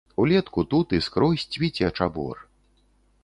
Улетку 0.21 0.63
тут 0.71 0.95
і 0.99 1.01
скрозь 1.07 1.45
цвіце 1.55 1.91
чабор. 1.99 2.37